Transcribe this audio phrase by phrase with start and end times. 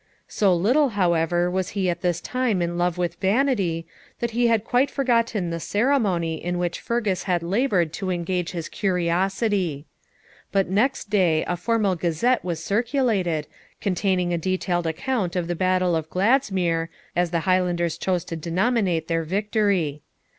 [0.27, 3.85] So little, however, was he at this time in love with vanity,
[4.19, 8.67] that he had quite forgotten the ceremony in which Fergus had laboured to engage his
[8.67, 9.85] curiosity.
[10.51, 13.45] But next day a formal 'Gazette' was circulated,
[13.79, 19.07] containing a detailed account of the battle of Gladsmuir, as the Highlanders chose to denominate
[19.07, 20.01] their victory.